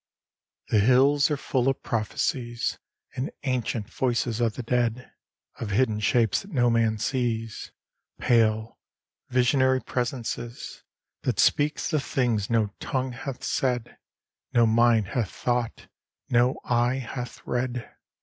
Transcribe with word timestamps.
VI 0.71 0.79
The 0.79 0.83
hills 0.83 1.29
are 1.29 1.37
full 1.37 1.69
of 1.69 1.83
prophecies 1.83 2.79
And 3.15 3.29
ancient 3.43 3.87
voices 3.87 4.41
of 4.41 4.55
the 4.55 4.63
dead; 4.63 5.11
Of 5.59 5.69
hidden 5.69 5.99
shapes 5.99 6.41
that 6.41 6.49
no 6.49 6.71
man 6.71 6.97
sees, 6.97 7.71
Pale, 8.19 8.79
visionary 9.29 9.79
presences, 9.79 10.81
That 11.21 11.37
speak 11.39 11.77
the 11.79 11.99
things 11.99 12.49
no 12.49 12.73
tongue 12.79 13.11
hath 13.11 13.43
said, 13.43 13.99
No 14.55 14.65
mind 14.65 15.09
hath 15.09 15.29
thought, 15.29 15.85
no 16.29 16.55
eye 16.63 16.95
hath 16.97 17.45
read. 17.45 17.87